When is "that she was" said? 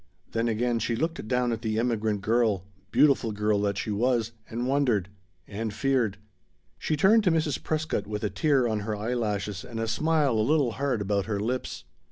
3.61-4.31